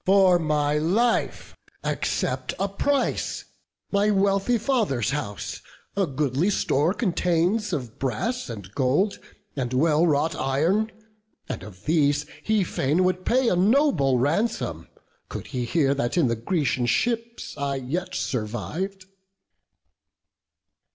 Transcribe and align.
for 0.03 0.39
my 0.39 0.79
life 0.79 1.55
Accept 1.83 2.55
a 2.57 2.67
price; 2.67 3.45
my 3.91 4.09
wealthy 4.09 4.57
father's 4.57 5.11
house 5.11 5.61
A 5.95 6.07
goodly 6.07 6.49
store 6.49 6.95
contains 6.95 7.71
of 7.71 7.99
brass, 7.99 8.49
and 8.49 8.73
gold, 8.73 9.19
And 9.55 9.73
well 9.73 10.07
wrought 10.07 10.33
iron; 10.35 10.91
and 11.47 11.61
of 11.61 11.85
these 11.85 12.25
he 12.41 12.63
fain 12.63 13.03
Would 13.03 13.25
pay 13.25 13.47
a 13.47 13.55
noble 13.55 14.17
ransom, 14.17 14.87
could 15.29 15.45
he 15.45 15.65
hear 15.65 15.93
That 15.93 16.17
in 16.17 16.25
the 16.29 16.35
Grecian 16.35 16.87
ships 16.87 17.55
I 17.55 17.75
yet 17.75 18.15
surviv'd." 18.15 19.05